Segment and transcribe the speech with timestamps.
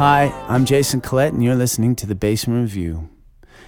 [0.00, 3.10] Hi, I'm Jason Collett, and you're listening to the Basement Review.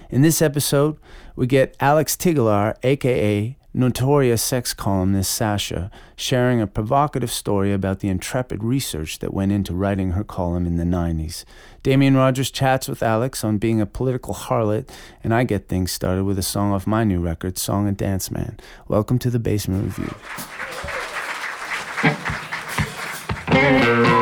[0.09, 0.97] In this episode,
[1.35, 8.09] we get Alex Tigchelaar, aka notorious sex columnist Sasha, sharing a provocative story about the
[8.09, 11.45] intrepid research that went into writing her column in the 90s.
[11.83, 14.89] Damian Rogers chats with Alex on being a political harlot,
[15.23, 18.31] and I get things started with a song off my new record, Song and Dance
[18.31, 18.57] Man.
[18.87, 20.15] Welcome to the Basement Review.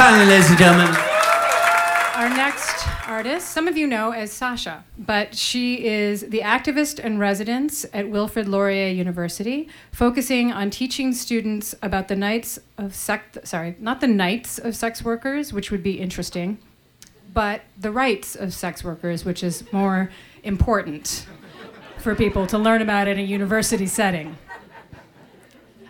[0.08, 0.96] Kindly, ladies and gentlemen.
[2.16, 7.20] Our next artist, some of you know as Sasha, but she is the activist in
[7.20, 13.76] residence at Wilfrid Laurier University, focusing on teaching students about the nights of sex, sorry,
[13.82, 14.08] not the
[14.64, 16.58] of sex workers, which would be interesting,
[17.34, 20.10] but the rights of sex workers, which is more
[20.42, 21.28] important
[21.98, 24.38] for people to learn about in a university setting.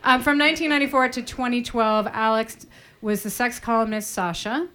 [0.03, 2.65] Um, from 1994 to 2012, Alex
[3.07, 4.67] was the sex columnist Sasha.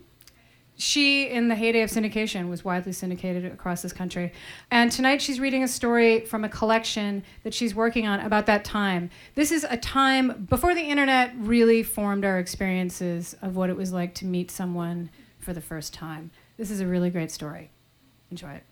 [0.75, 4.33] She, in the heyday of syndication, was widely syndicated across this country.
[4.71, 8.65] And tonight she's reading a story from a collection that she's working on about that
[8.65, 9.11] time.
[9.35, 13.93] This is a time before the internet really formed our experiences of what it was
[13.93, 16.31] like to meet someone for the first time.
[16.57, 17.71] This is a really great story.
[18.31, 18.65] Enjoy it.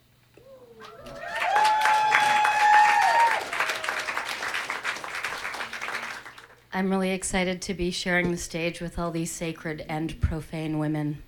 [6.72, 11.20] I'm really excited to be sharing the stage with all these sacred and profane women.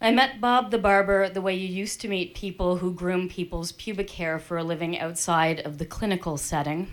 [0.00, 3.72] I met Bob the barber the way you used to meet people who groom people's
[3.72, 6.88] pubic hair for a living outside of the clinical setting,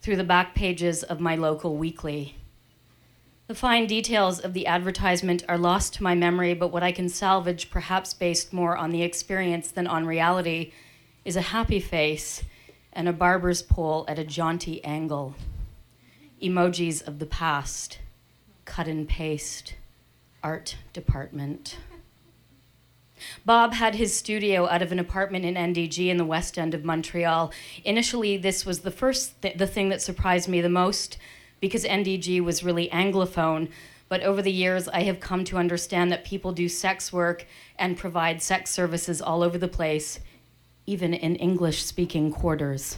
[0.00, 2.36] through the back pages of my local weekly.
[3.48, 7.10] The fine details of the advertisement are lost to my memory, but what I can
[7.10, 10.72] salvage, perhaps based more on the experience than on reality,
[11.26, 12.44] is a happy face
[12.98, 15.36] and a barber's pole at a jaunty angle.
[16.42, 18.00] Emojis of the past,
[18.64, 19.76] cut and paste,
[20.42, 21.78] art department.
[23.46, 26.84] Bob had his studio out of an apartment in NDG in the west end of
[26.84, 27.52] Montreal.
[27.84, 31.18] Initially, this was the first th- the thing that surprised me the most
[31.60, 33.70] because NDG was really anglophone,
[34.08, 37.46] but over the years I have come to understand that people do sex work
[37.78, 40.18] and provide sex services all over the place,
[40.88, 42.96] even in English speaking quarters.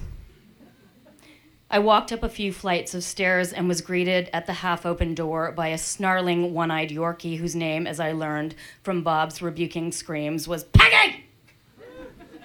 [1.68, 5.14] I walked up a few flights of stairs and was greeted at the half open
[5.14, 9.90] door by a snarling, one eyed Yorkie whose name, as I learned from Bob's rebuking
[9.90, 11.24] screams, was Peggy!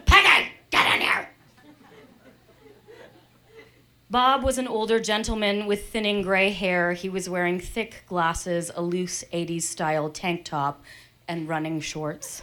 [0.05, 0.49] Peggy!
[0.71, 1.29] Get in here!
[4.09, 6.93] Bob was an older gentleman with thinning gray hair.
[6.93, 10.83] He was wearing thick glasses, a loose 80s style tank top,
[11.27, 12.41] and running shorts.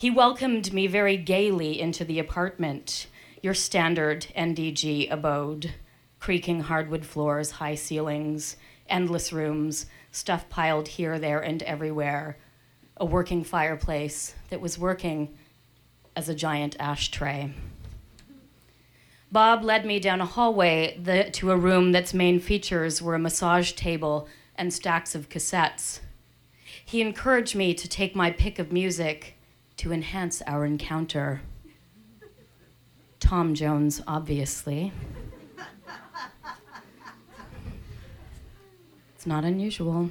[0.00, 3.06] He welcomed me very gaily into the apartment
[3.42, 5.74] your standard NDG abode
[6.20, 8.56] creaking hardwood floors, high ceilings,
[8.88, 12.38] endless rooms, stuff piled here, there, and everywhere,
[12.96, 15.36] a working fireplace that was working
[16.16, 17.52] as a giant ashtray.
[19.30, 23.18] Bob led me down a hallway the, to a room that's main features were a
[23.18, 24.26] massage table
[24.56, 26.00] and stacks of cassettes.
[26.82, 29.36] He encouraged me to take my pick of music
[29.80, 31.40] to enhance our encounter.
[33.18, 34.92] Tom Jones, obviously.
[39.14, 40.10] It's not unusual.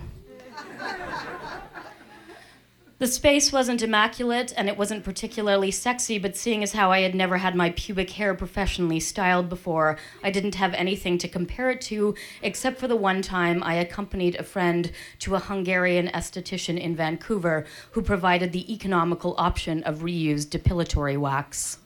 [3.00, 7.16] The space wasn't immaculate and it wasn't particularly sexy, but seeing as how I had
[7.16, 11.80] never had my pubic hair professionally styled before, I didn't have anything to compare it
[11.84, 16.94] to except for the one time I accompanied a friend to a Hungarian esthetician in
[16.94, 21.78] Vancouver who provided the economical option of reused depilatory wax.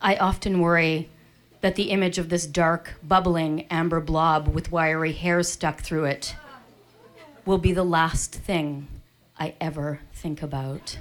[0.00, 1.10] I often worry
[1.60, 6.34] that the image of this dark, bubbling amber blob with wiry hair stuck through it
[7.44, 8.88] will be the last thing
[9.38, 10.98] I ever think about.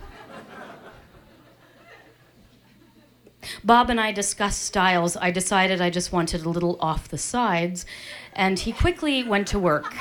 [3.64, 5.16] Bob and I discussed styles.
[5.16, 7.86] I decided I just wanted a little off the sides,
[8.34, 9.94] and he quickly went to work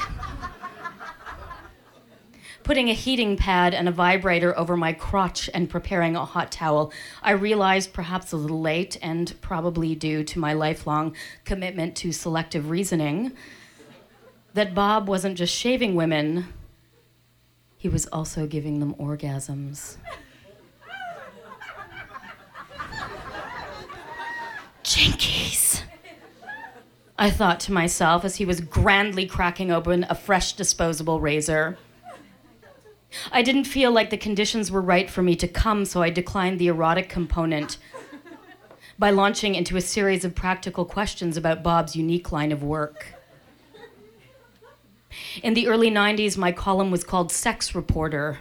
[2.68, 6.92] putting a heating pad and a vibrator over my crotch and preparing a hot towel.
[7.22, 11.16] I realized, perhaps a little late, and probably due to my lifelong
[11.46, 13.32] commitment to selective reasoning,
[14.52, 16.48] that Bob wasn't just shaving women,
[17.78, 19.96] he was also giving them orgasms.
[24.84, 25.84] Jinkies.
[27.18, 31.78] I thought to myself as he was grandly cracking open a fresh disposable razor.
[33.32, 36.58] I didn't feel like the conditions were right for me to come, so I declined
[36.58, 37.78] the erotic component
[38.98, 43.14] by launching into a series of practical questions about Bob's unique line of work.
[45.42, 48.40] In the early 90s, my column was called Sex Reporter,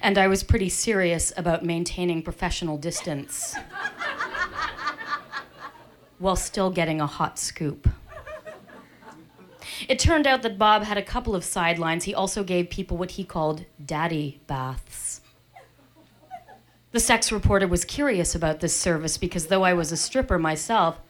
[0.00, 3.56] and I was pretty serious about maintaining professional distance
[6.18, 7.88] while still getting a hot scoop.
[9.88, 12.04] It turned out that Bob had a couple of sidelines.
[12.04, 15.20] He also gave people what he called daddy baths.
[16.92, 21.00] The sex reporter was curious about this service because though I was a stripper myself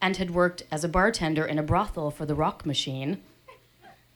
[0.00, 3.20] and had worked as a bartender in a brothel for the rock machine,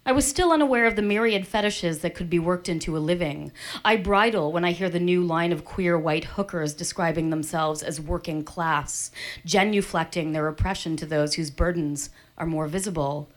[0.08, 3.50] I was still unaware of the myriad fetishes that could be worked into a living.
[3.84, 8.00] I bridle when I hear the new line of queer white hookers describing themselves as
[8.00, 9.10] working class,
[9.44, 13.28] genuflecting their oppression to those whose burdens are more visible.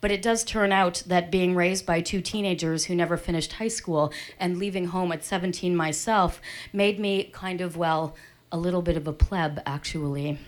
[0.00, 3.68] But it does turn out that being raised by two teenagers who never finished high
[3.68, 6.40] school and leaving home at 17 myself
[6.72, 8.14] made me kind of, well,
[8.50, 10.38] a little bit of a pleb, actually.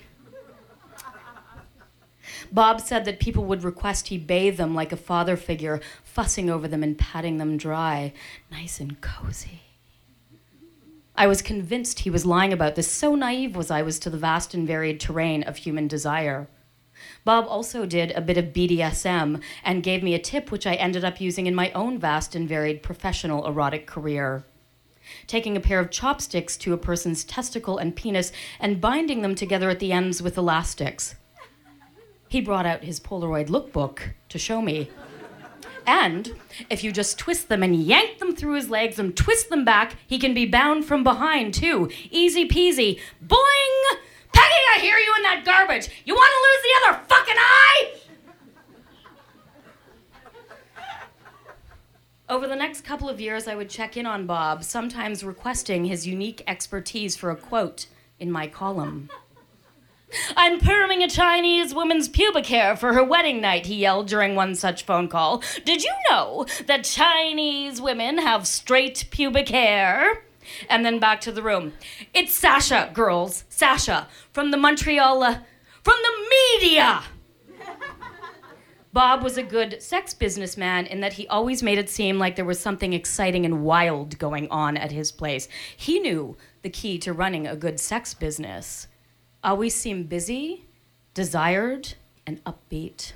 [2.53, 6.69] Bob said that people would request he bathe them like a father figure, fussing over
[6.69, 8.13] them and patting them dry,
[8.51, 9.63] nice and cozy.
[11.17, 14.19] I was convinced he was lying about this, so naive was I was to the
[14.19, 16.49] vast and varied terrain of human desire.
[17.25, 21.05] Bob also did a bit of BDSM and gave me a tip which I ended
[21.05, 24.45] up using in my own vast and varied professional erotic career.
[25.27, 29.71] Taking a pair of chopsticks to a person's testicle and penis and binding them together
[29.71, 31.15] at the ends with elastics.
[32.29, 34.91] He brought out his Polaroid lookbook to show me.
[35.87, 36.35] And
[36.71, 39.97] if you just twist them and yank them through his legs and twist them back,
[40.07, 41.91] he can be bound from behind too.
[42.11, 42.99] Easy peasy.
[43.25, 43.99] Boing!
[44.75, 45.89] I hear you in that garbage.
[46.05, 47.95] You want to lose the other fucking eye?
[52.29, 56.07] Over the next couple of years, I would check in on Bob, sometimes requesting his
[56.07, 57.87] unique expertise for a quote
[58.19, 59.11] in my column.
[60.37, 64.55] I'm perming a Chinese woman's pubic hair for her wedding night, he yelled during one
[64.55, 65.43] such phone call.
[65.65, 70.25] Did you know that Chinese women have straight pubic hair?
[70.69, 71.73] And then back to the room.
[72.13, 73.45] It's Sasha, girls.
[73.49, 75.39] Sasha from the Montreal, uh,
[75.83, 77.03] from the media.
[78.93, 82.45] Bob was a good sex businessman in that he always made it seem like there
[82.45, 85.49] was something exciting and wild going on at his place.
[85.77, 88.87] He knew the key to running a good sex business.
[89.43, 90.67] Always seem busy,
[91.13, 91.95] desired,
[92.27, 93.13] and upbeat.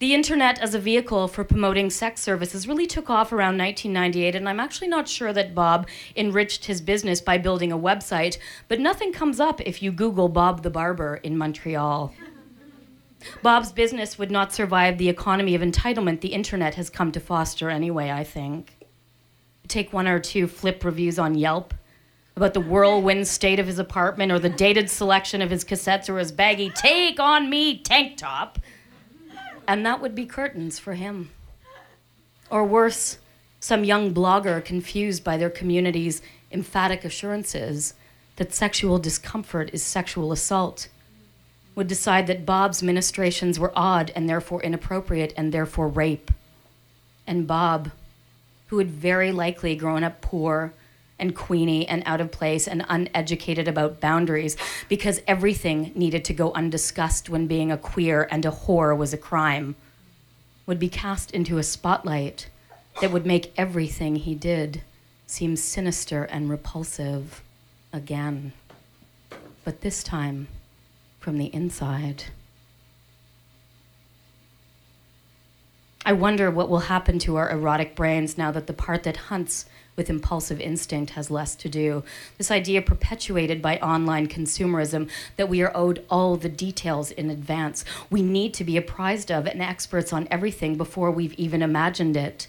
[0.00, 4.48] The internet as a vehicle for promoting sex services really took off around 1998, and
[4.48, 9.12] I'm actually not sure that Bob enriched his business by building a website, but nothing
[9.12, 12.14] comes up if you Google Bob the Barber in Montreal.
[13.42, 17.68] Bob's business would not survive the economy of entitlement the internet has come to foster
[17.68, 18.78] anyway, I think.
[19.68, 21.74] Take one or two flip reviews on Yelp
[22.36, 26.18] about the whirlwind state of his apartment or the dated selection of his cassettes or
[26.18, 28.58] his baggy take on me tank top.
[29.70, 31.30] And that would be curtains for him.
[32.50, 33.18] Or worse,
[33.60, 37.94] some young blogger confused by their community's emphatic assurances
[38.34, 40.88] that sexual discomfort is sexual assault
[41.76, 46.32] would decide that Bob's ministrations were odd and therefore inappropriate and therefore rape.
[47.24, 47.92] And Bob,
[48.66, 50.74] who had very likely grown up poor
[51.20, 54.56] and queenie and out of place and uneducated about boundaries
[54.88, 59.18] because everything needed to go undiscussed when being a queer and a whore was a
[59.18, 59.76] crime,
[60.66, 62.48] would be cast into a spotlight
[63.00, 64.82] that would make everything he did
[65.26, 67.42] seem sinister and repulsive
[67.92, 68.52] again.
[69.64, 70.48] But this time,
[71.20, 72.24] from the inside.
[76.04, 79.66] I wonder what will happen to our erotic brains now that the part that hunts
[79.96, 82.02] with impulsive instinct has less to do.
[82.38, 87.84] This idea perpetuated by online consumerism that we are owed all the details in advance.
[88.08, 92.46] We need to be apprised of and experts on everything before we've even imagined it.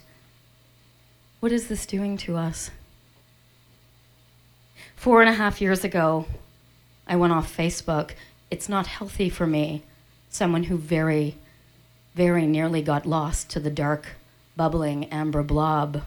[1.39, 2.71] What is this doing to us?
[4.95, 6.27] Four and a half years ago,
[7.07, 8.12] I went off Facebook.
[8.51, 9.83] It's not healthy for me,
[10.29, 11.36] someone who very,
[12.13, 14.10] very nearly got lost to the dark,
[14.55, 16.03] bubbling amber blob,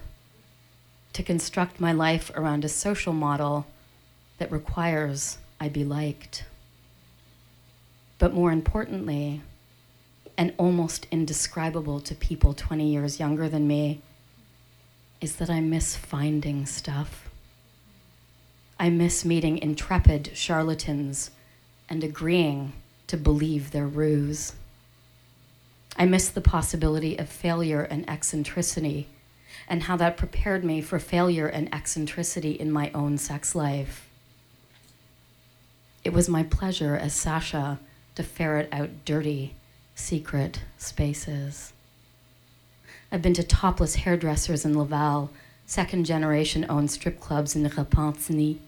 [1.14, 3.66] to construct my life around a social model
[4.38, 6.44] that requires I be liked.
[8.18, 9.40] But more importantly,
[10.37, 14.00] and almost indescribable to people 20 years younger than me,
[15.21, 17.30] is that I miss finding stuff.
[18.78, 21.30] I miss meeting intrepid charlatans
[21.88, 22.73] and agreeing
[23.06, 24.54] to believe their ruse.
[25.97, 29.09] I miss the possibility of failure and eccentricity
[29.68, 34.08] and how that prepared me for failure and eccentricity in my own sex life.
[36.04, 37.78] It was my pleasure as Sasha
[38.14, 39.54] to ferret out dirty,
[39.94, 41.73] secret spaces.
[43.11, 45.30] I've been to topless hairdressers in Laval,
[45.66, 48.58] second generation owned strip clubs in Repentigny,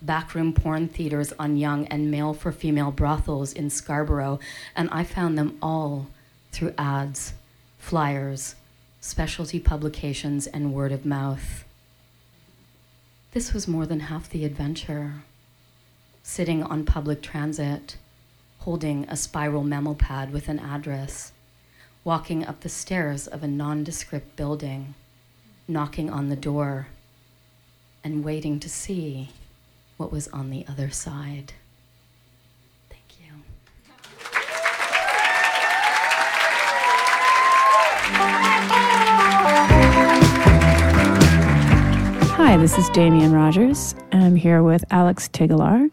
[0.00, 4.38] backroom porn theaters on Yonge and male for female brothels in Scarborough,
[4.74, 6.06] and I found them all
[6.52, 7.34] through ads,
[7.78, 8.54] flyers,
[9.06, 11.64] specialty publications, and word of mouth.
[13.32, 15.22] This was more than half the adventure.
[16.24, 17.98] Sitting on public transit,
[18.58, 21.30] holding a spiral memo pad with an address,
[22.02, 24.94] walking up the stairs of a nondescript building,
[25.68, 26.88] knocking on the door,
[28.02, 29.30] and waiting to see
[29.96, 31.52] what was on the other side.
[42.56, 43.94] Hi, this is Damian Rogers.
[44.12, 45.92] I'm here with Alex Tigchelaar,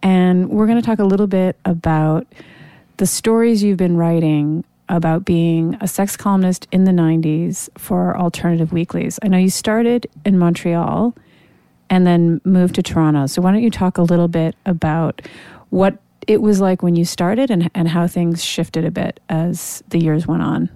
[0.00, 2.26] and we're going to talk a little bit about
[2.96, 8.72] the stories you've been writing about being a sex columnist in the 90s for alternative
[8.72, 9.18] weeklies.
[9.22, 11.14] I know you started in Montreal
[11.90, 13.26] and then moved to Toronto.
[13.26, 15.20] So, why don't you talk a little bit about
[15.68, 19.82] what it was like when you started and, and how things shifted a bit as
[19.90, 20.70] the years went on?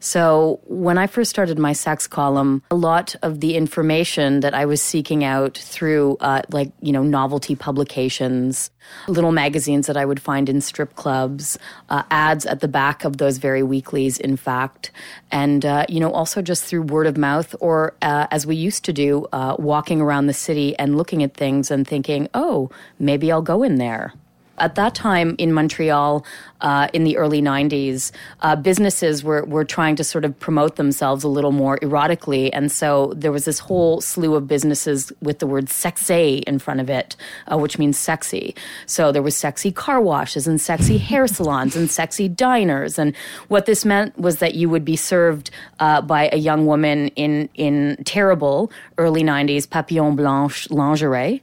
[0.00, 4.64] So, when I first started my sex column, a lot of the information that I
[4.64, 8.70] was seeking out through, uh, like, you know, novelty publications,
[9.08, 11.58] little magazines that I would find in strip clubs,
[11.90, 14.92] uh, ads at the back of those very weeklies, in fact,
[15.32, 18.84] and, uh, you know, also just through word of mouth or, uh, as we used
[18.84, 23.32] to do, uh, walking around the city and looking at things and thinking, oh, maybe
[23.32, 24.14] I'll go in there.
[24.60, 26.24] At that time in Montreal,
[26.60, 28.10] uh, in the early 90s,
[28.40, 32.50] uh, businesses were, were trying to sort of promote themselves a little more erotically.
[32.52, 36.80] And so there was this whole slew of businesses with the word sexy in front
[36.80, 37.16] of it,
[37.50, 38.54] uh, which means sexy.
[38.86, 42.98] So there was sexy car washes and sexy hair salons and sexy diners.
[42.98, 43.14] And
[43.48, 47.48] what this meant was that you would be served uh, by a young woman in,
[47.54, 51.42] in terrible early 90s papillon blanche lingerie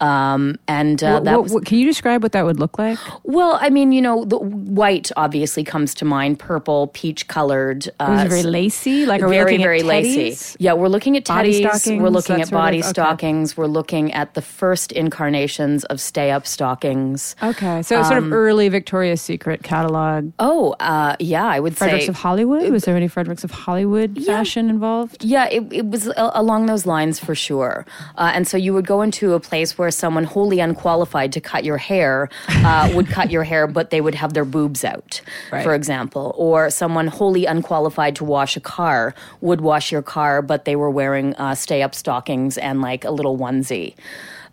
[0.00, 2.78] Um, and uh, What- that what- was what- can you describe what that would look
[2.78, 2.98] like?
[3.24, 3.58] well.
[3.60, 6.38] I mean, you know, the white obviously comes to mind.
[6.38, 7.88] Purple, peach colored.
[8.00, 9.06] Uh, very lacy?
[9.06, 10.36] Like, very very lacy.
[10.58, 11.68] Yeah, we're looking at Body teddies.
[11.80, 12.88] stockings, we're looking at body okay.
[12.88, 13.56] stockings.
[13.56, 17.36] We're looking at the first incarnations of stay up stockings.
[17.42, 20.32] Okay, so sort of early Victoria's Secret catalog.
[20.38, 22.70] Oh, uh, yeah, I would Fredericks say Fredericks of Hollywood.
[22.72, 25.24] Was there any Fredericks of Hollywood fashion involved?
[25.24, 27.84] Yeah, it, it was along those lines for sure.
[28.16, 31.64] Uh, and so you would go into a place where someone wholly unqualified to cut
[31.64, 35.20] your hair uh, would cut your hair, but they would have their boobs out,
[35.52, 35.62] Right.
[35.62, 36.34] for example.
[36.36, 40.90] Or someone wholly unqualified to wash a car would wash your car, but they were
[40.90, 43.94] wearing uh, stay up stockings and like a little onesie.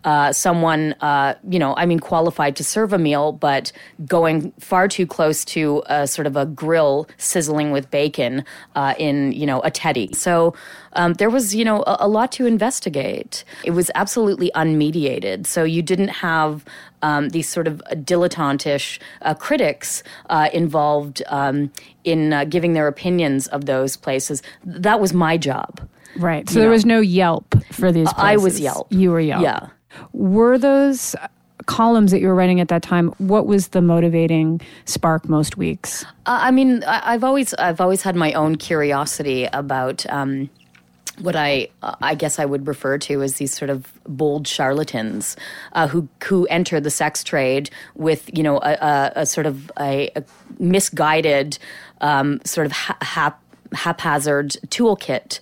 [0.04, 3.72] Uh, someone, uh, you know, I mean, qualified to serve a meal, but
[4.06, 8.44] going far too close to a sort of a grill sizzling with bacon
[8.76, 10.12] uh, in, you know, a teddy.
[10.14, 10.54] So
[10.92, 13.44] um, there was, you know, a, a lot to investigate.
[13.64, 15.46] It was absolutely unmediated.
[15.46, 16.64] So you didn't have
[17.02, 21.72] um, these sort of dilettantish uh, critics uh, involved um,
[22.04, 24.42] in uh, giving their opinions of those places.
[24.64, 25.86] That was my job.
[26.16, 26.48] Right.
[26.48, 26.72] So You there know.
[26.72, 28.12] was no Yelp for these.
[28.12, 28.24] Places.
[28.24, 28.92] I was Yelp.
[28.92, 29.42] You were Yelp.
[29.42, 29.68] Yeah.
[30.12, 31.14] Were those
[31.66, 33.08] columns that you were writing at that time?
[33.18, 36.04] What was the motivating spark most weeks?
[36.26, 40.50] Uh, I mean, I, I've always I've always had my own curiosity about um,
[41.20, 45.36] what I I guess I would refer to as these sort of bold charlatans
[45.72, 49.70] uh, who who enter the sex trade with you know a, a, a sort of
[49.78, 50.24] a, a
[50.58, 51.58] misguided
[52.00, 53.42] um, sort of ha- hap-
[53.72, 55.40] haphazard toolkit.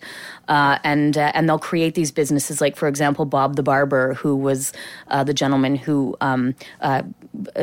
[0.48, 4.36] Uh, and uh, and they'll create these businesses, like for example, Bob the barber, who
[4.36, 4.72] was
[5.08, 7.02] uh, the gentleman who um, uh,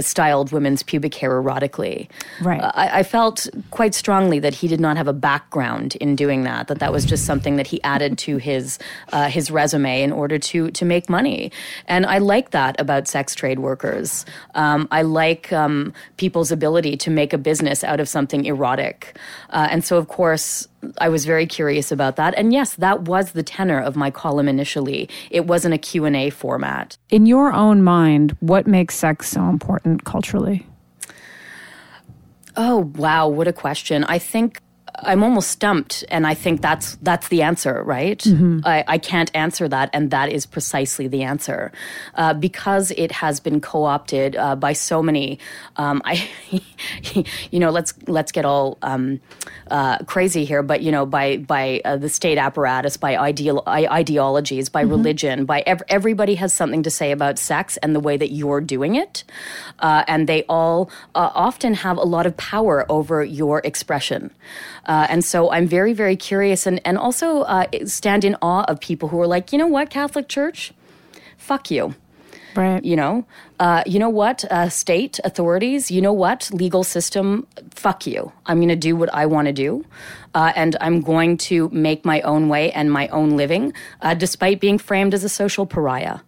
[0.02, 2.10] styled women's pubic hair erotically.
[2.42, 2.62] Right.
[2.62, 6.44] Uh, I, I felt quite strongly that he did not have a background in doing
[6.44, 6.68] that.
[6.68, 8.80] That that was just something that he added to his
[9.12, 11.52] uh, his resume in order to to make money.
[11.88, 14.26] And I like that about sex trade workers.
[14.56, 19.18] Um, I like um, people's ability to make a business out of something erotic.
[19.50, 20.68] Uh, and so, of course.
[20.98, 22.34] I was very curious about that.
[22.36, 25.10] And yes, that was the tenor of my column initially.
[25.30, 26.98] It wasn't a Q&A format.
[27.10, 30.66] In your own mind, what makes sex so important culturally?
[32.56, 34.04] Oh, wow, what a question.
[34.04, 34.62] I think
[35.00, 38.22] I'm almost stumped and I think that's that's the answer, right?
[38.66, 41.72] I, I can't answer that and that is precisely the answer.
[42.16, 45.40] Uh, because it has been co-opted uh, by so many
[45.78, 46.30] um, I
[47.52, 49.20] you know, let's let's get all um,
[49.70, 54.70] uh, crazy here, but you know, by by uh, the state apparatus, by ideal ideologies,
[54.70, 58.32] by religion, by ev- everybody has something to say about sex and the way that
[58.32, 59.24] you're doing it,
[59.80, 64.32] uh, and they all uh, often have a lot of power over your expression.
[64.86, 68.80] Uh, and so I'm very, very curious, and and also uh, stand in awe of
[68.80, 70.74] people who are like, you know what, Catholic Church,
[71.38, 71.96] fuck you.
[72.56, 72.84] Right.
[72.86, 73.26] you know?
[73.60, 75.90] Uh, you know what uh, state authorities?
[75.90, 77.48] You know what legal system?
[77.72, 78.32] Fuck you.
[78.46, 79.86] I'm going to do what i want to do.
[80.36, 84.60] Uh, and i'm going to make my own way and my own living uh, despite
[84.60, 86.20] being framed as a social pariah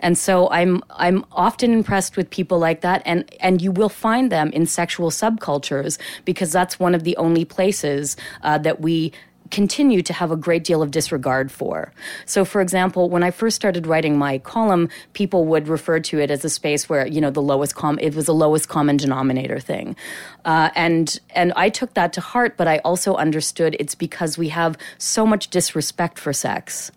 [0.00, 4.30] and so I'm I'm often impressed with people like that, and and you will find
[4.32, 9.12] them in sexual subcultures because that's one of the only places uh, that we
[9.50, 11.92] continue to have a great deal of disregard for.
[12.24, 16.30] So, for example, when I first started writing my column, people would refer to it
[16.30, 19.60] as a space where you know the lowest com it was the lowest common denominator
[19.60, 19.96] thing,
[20.44, 22.56] uh, and and I took that to heart.
[22.56, 26.90] But I also understood it's because we have so much disrespect for sex.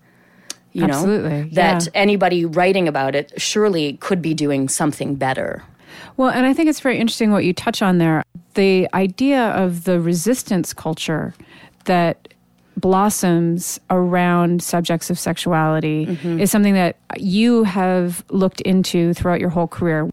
[0.72, 1.90] You Absolutely, know that yeah.
[1.94, 5.64] anybody writing about it surely could be doing something better.
[6.16, 8.24] Well, and I think it's very interesting what you touch on there.
[8.54, 11.34] The idea of the resistance culture
[11.84, 12.28] that
[12.76, 16.40] blossoms around subjects of sexuality mm-hmm.
[16.40, 20.10] is something that you have looked into throughout your whole career.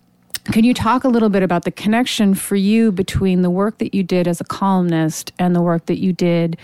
[0.52, 3.94] Can you talk a little bit about the connection for you between the work that
[3.94, 6.58] you did as a columnist and the work that you did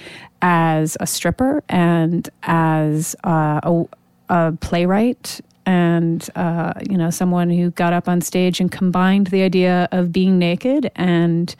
[0.43, 3.85] as a stripper and as uh, a,
[4.29, 9.41] a playwright and uh, you know someone who got up on stage and combined the
[9.41, 11.55] idea of being naked and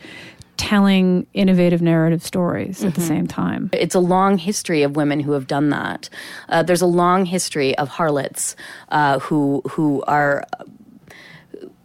[0.58, 3.70] telling innovative narrative stories at the same time.
[3.74, 6.10] It's a long history of women who have done that.
[6.48, 8.56] Uh, there's a long history of harlots
[8.90, 10.44] uh, who who are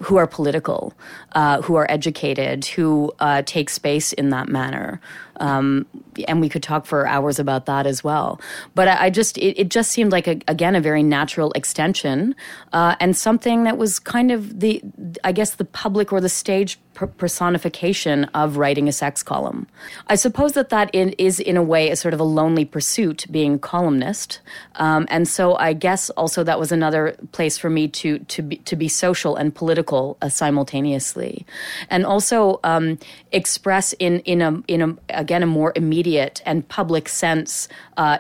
[0.03, 0.95] who are political,
[1.33, 5.01] uh, who are educated, who uh, take space in that manner.
[5.41, 5.87] Um,
[6.27, 8.41] and we could talk for hours about that as well.
[8.75, 12.35] But I, I just, it, it, just seemed like, a, again, a very natural extension
[12.73, 14.83] uh, and something that was kind of the,
[15.25, 19.67] I guess, the public or the stage personification of writing a sex column.
[20.09, 23.27] I suppose that that in, is, in a way, a sort of a lonely pursuit,
[23.31, 24.41] being columnist.
[24.77, 28.57] Um, and so I guess also that was another place for me to to be,
[28.57, 31.47] to be social and political uh, simultaneously,
[31.91, 32.99] and also um,
[33.33, 38.19] express in in a in a again a more immediate and public sense, uh,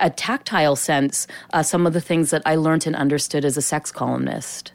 [0.00, 3.62] a tactile sense, uh, some of the things that I learned and understood as a
[3.62, 4.72] sex columnist.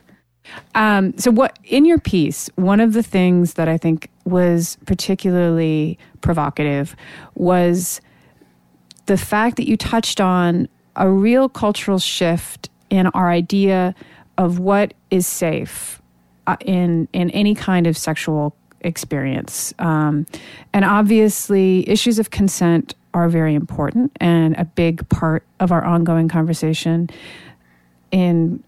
[0.76, 5.98] Um, so, what in your piece, one of the things that I think was particularly
[6.22, 6.96] provocative
[7.36, 8.02] was
[9.06, 13.96] the fact that you touched on a real cultural shift in our idea
[14.38, 16.02] of what is safe
[16.48, 20.26] uh, in in any kind of sexual experience, um,
[20.74, 26.28] and obviously, issues of consent are very important and a big part of our ongoing
[26.28, 27.10] conversation
[28.12, 28.64] in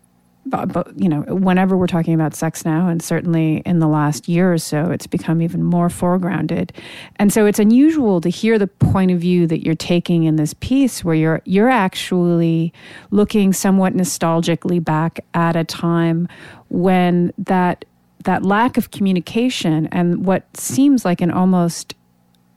[0.96, 4.58] you know, whenever we're talking about sex now, and certainly in the last year or
[4.58, 6.70] so, it's become even more foregrounded.
[7.18, 10.54] And so it's unusual to hear the point of view that you're taking in this
[10.56, 12.74] piece, where you're you're actually
[13.12, 16.28] looking somewhat nostalgically back at a time
[16.70, 17.86] when that
[18.28, 21.96] that lack of communication and what seems like an almost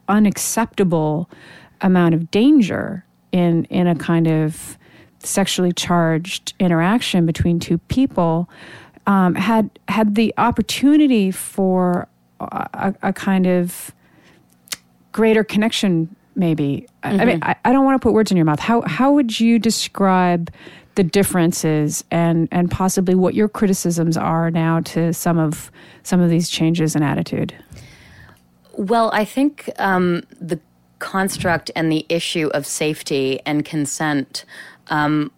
[0.09, 1.29] unacceptable
[1.79, 4.77] amount of danger in in a kind of
[5.19, 8.49] sexually charged interaction between two people
[9.07, 12.05] um, had had the opportunity for
[12.41, 13.93] a, a, kind of
[15.13, 17.21] greater connection maybe mm-hmm.
[17.21, 17.49] I, mean mm-hmm.
[17.49, 20.51] I, I don't want to put words in your mouth how how would you describe
[20.95, 25.71] the differences and and possibly what your criticisms are now to some of
[26.03, 27.53] some of these changes in attitude?
[28.73, 30.59] Well i think um, the
[30.99, 34.45] construct and the issue of safety and consent
[34.87, 35.31] um,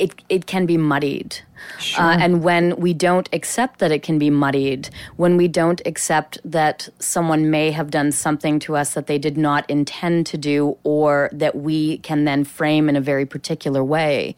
[0.00, 1.36] it, it can be muddied.
[1.78, 2.02] Sure.
[2.02, 6.38] Uh, and when we don't accept that it can be muddied, when we don't accept
[6.42, 10.78] that someone may have done something to us that they did not intend to do,
[10.84, 14.34] or that we can then frame in a very particular way,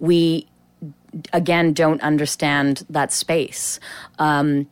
[0.00, 0.48] we
[1.32, 3.78] again don't understand that space.
[4.18, 4.66] Um,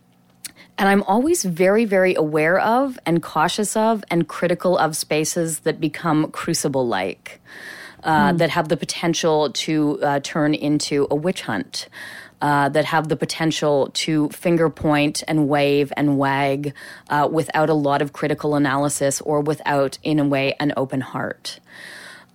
[0.77, 5.81] and I'm always very, very aware of and cautious of and critical of spaces that
[5.81, 7.41] become crucible like
[8.05, 8.39] uh, mm.
[8.39, 11.89] that have the potential to uh, turn into a witch hunt.
[12.43, 16.75] Uh, that have the potential to finger point and wave and wag
[17.09, 21.59] uh, without a lot of critical analysis or without, in a way, an open heart.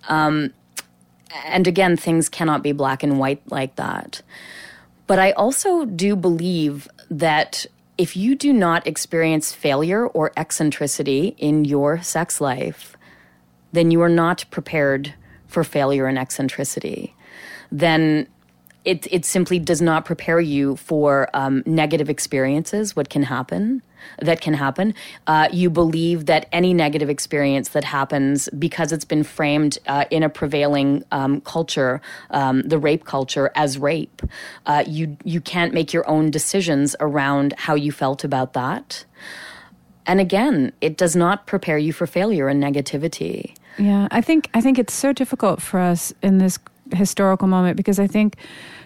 [0.08, 0.52] Um,
[1.44, 4.22] and again, things cannot be black and white like that.
[5.06, 11.64] But I also do believe that if you do not experience failure or eccentricity in
[11.64, 12.96] your sex life,
[13.72, 15.14] then you are not prepared
[15.50, 17.14] for failure and eccentricity,
[17.70, 18.26] then
[18.84, 23.82] it, it simply does not prepare you for um, negative experiences, what can happen,
[24.20, 24.94] that can happen.
[25.26, 30.22] Uh, you believe that any negative experience that happens, because it's been framed uh, in
[30.22, 34.22] a prevailing um, culture, um, the rape culture, as rape,
[34.64, 39.04] uh, you, you can't make your own decisions around how you felt about that.
[40.06, 43.54] And again, it does not prepare you for failure and negativity.
[43.80, 46.58] Yeah, I think I think it's so difficult for us in this
[46.92, 48.36] historical moment because I think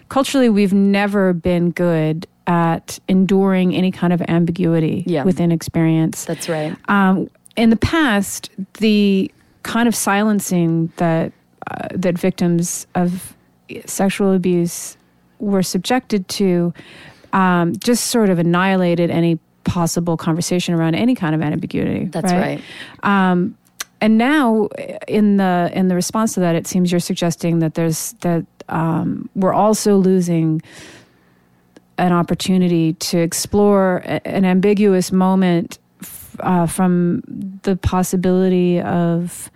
[0.08, 5.24] culturally we've never been good at enduring any kind of ambiguity yeah.
[5.24, 6.24] within experience.
[6.26, 6.76] That's right.
[6.88, 9.30] Um, in the past, the
[9.62, 11.32] kind of silencing that
[11.70, 13.34] uh, that victims of
[13.86, 14.96] sexual abuse
[15.38, 16.72] were subjected to
[17.32, 22.04] um, just sort of annihilated any possible conversation around any kind of ambiguity.
[22.04, 22.60] That's right.
[23.02, 23.30] right.
[23.30, 23.56] Um,
[24.04, 24.68] and now
[25.08, 29.30] in the in the response to that it seems you're suggesting that there's that um,
[29.34, 30.60] we're also losing
[31.96, 35.78] an opportunity to explore an ambiguous moment
[36.40, 37.22] uh, from
[37.62, 39.50] the possibility of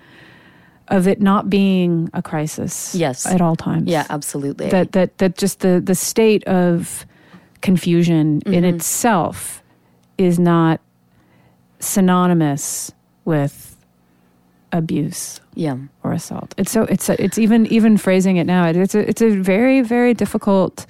[0.88, 3.26] of it not being a crisis yes.
[3.26, 3.87] at all times.
[3.87, 4.70] Yeah absolutely.
[4.70, 7.04] That that that just the the state of
[7.61, 8.54] confusion mm-hmm.
[8.54, 9.62] in itself
[10.16, 10.80] is not
[11.80, 12.92] synonymous
[13.26, 13.67] with
[14.72, 18.94] abuse yeah or assault it's so it's a, it's even even phrasing it now it's
[18.94, 20.87] a it's a very very difficult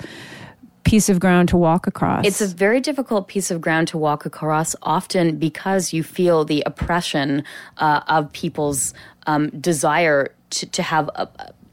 [0.84, 4.24] piece of ground to walk across it's a very difficult piece of ground to walk
[4.24, 7.44] across often because you feel the oppression
[7.76, 8.94] uh, of people's
[9.26, 11.28] um, desire to, to have a,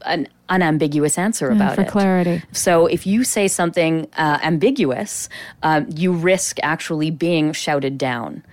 [0.06, 1.84] an unambiguous answer about for it.
[1.86, 2.42] For clarity.
[2.52, 5.28] So if you say something uh, ambiguous,
[5.62, 8.44] uh, you risk actually being shouted down.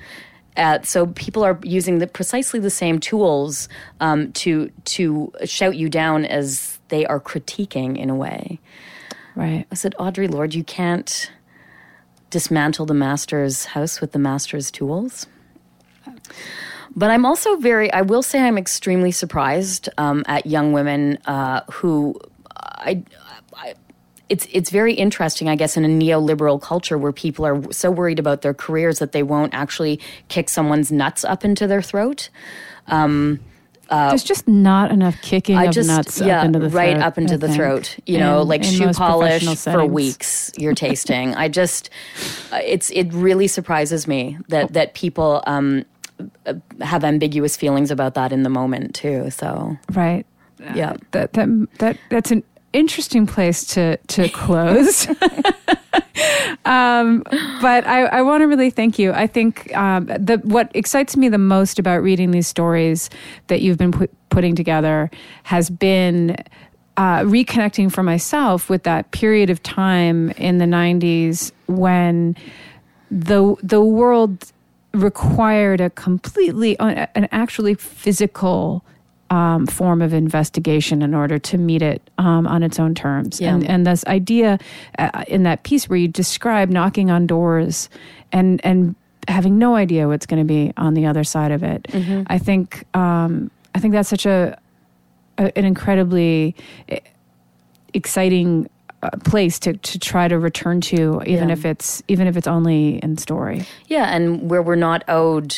[0.58, 3.68] Uh, so people are using the, precisely the same tools
[4.00, 8.60] um, to to shout you down as they are critiquing in a way.
[9.36, 9.66] Right.
[9.72, 11.32] I said, Audre Lorde, you can't
[12.30, 15.26] dismantle the master's house with the master's tools.
[16.96, 21.62] But I'm also very, I will say, I'm extremely surprised um, at young women uh,
[21.72, 22.20] who
[22.56, 23.04] I,
[23.56, 23.74] I,
[24.30, 28.20] it's it's very interesting, I guess, in a neoliberal culture where people are so worried
[28.20, 32.30] about their careers that they won't actually kick someone's nuts up into their throat.
[32.88, 33.40] Um,
[33.90, 37.06] There's just not enough kicking I of just nuts yeah, up into the right throat,
[37.06, 37.98] up into I the think, throat.
[38.08, 40.52] You know, in- like in shoe polish for weeks.
[40.58, 41.36] You're tasting.
[41.36, 41.90] I just,
[42.52, 45.86] uh, it's it really surprises me that that people um,
[46.48, 49.30] uh, have ambiguous feelings about that in the moment too.
[49.30, 50.26] So Right.
[50.74, 55.08] yeah, That that that that's an interesting place to to close.
[56.66, 57.24] um,
[57.62, 59.14] but I, I want to really thank you.
[59.14, 63.10] I think um, the what excites me the most about reading these stories
[63.48, 65.10] that you've been put, putting together
[65.44, 66.36] has been
[66.98, 72.36] uh, reconnecting for myself with that period of time in the '90s when
[73.10, 74.52] the the world
[74.94, 78.84] required a completely an actually physical
[79.34, 83.40] um, form of investigation in order to meet it um, on its own terms.
[83.42, 83.54] Yeah.
[83.54, 84.60] And and this idea
[85.00, 87.90] uh, in that piece where you describe knocking on doors
[88.32, 88.96] and and
[89.28, 91.88] having no idea what's going to be on the other side of it.
[92.28, 94.58] I think um, I think that's such a,
[95.38, 96.56] a an incredibly
[96.90, 97.00] eh,
[97.94, 98.70] exciting
[99.02, 101.54] uh, place to, to try to return to even Yeah.
[101.54, 105.56] if it's even if it's only in story yeah, and where we're not owed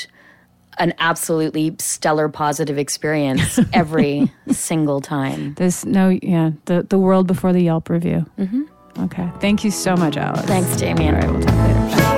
[0.77, 5.53] an absolutely stellar positive experience every single time.
[5.55, 8.63] there's no yeah the the world before the yelp review mm-hmm.
[9.03, 11.15] okay thank you so much alex Thanks, Damian.
[11.15, 12.11] all right we'll talk later Bye.